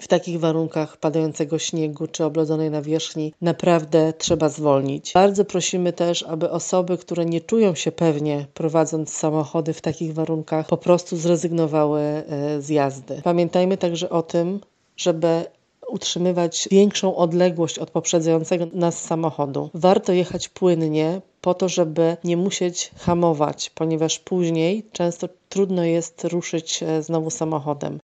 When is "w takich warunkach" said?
0.00-0.96, 9.72-10.66